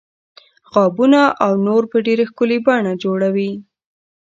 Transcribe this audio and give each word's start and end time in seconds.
غابونه 0.73 1.21
او 1.45 1.53
نور 1.67 1.83
په 1.91 1.97
ډیره 2.05 2.23
ښکلې 2.29 2.57
بڼه 2.65 2.93
جوړوي. 3.03 3.51